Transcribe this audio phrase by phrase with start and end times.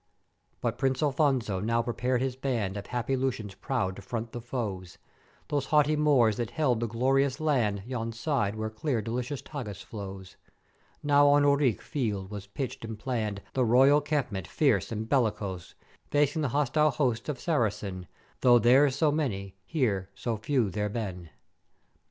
[0.61, 4.97] "But Prince Afonso now prepared his band of happy Lusians proud to front the foes,
[5.49, 10.37] those haughty Moors that held the glorious land yon side where clear delicious Tagus flows:
[11.03, 15.75] Now on Ourique field was pitched and plan'd the Royal 'Campment fierce and bellicose,
[16.09, 18.07] facing the hostile host of Sarrasin
[18.39, 21.29] though there so many, here so few there bin.